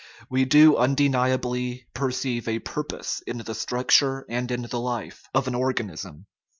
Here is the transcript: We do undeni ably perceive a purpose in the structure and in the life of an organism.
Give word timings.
We 0.31 0.45
do 0.45 0.73
undeni 0.77 1.31
ably 1.35 1.85
perceive 1.93 2.47
a 2.47 2.57
purpose 2.57 3.21
in 3.27 3.37
the 3.37 3.53
structure 3.53 4.25
and 4.27 4.49
in 4.49 4.63
the 4.63 4.79
life 4.79 5.29
of 5.35 5.47
an 5.47 5.53
organism. 5.53 6.25